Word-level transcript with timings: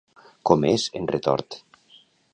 Com 0.49 0.65
és, 0.71 0.87
en 1.01 1.05
Retort? 1.13 1.59